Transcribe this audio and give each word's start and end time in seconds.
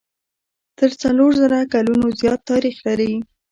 تر 0.79 0.91
څلور 1.01 1.31
زره 1.41 1.59
کلونو 1.73 2.07
زیات 2.19 2.39
تاریخ 2.51 2.75
لري. 2.87 3.11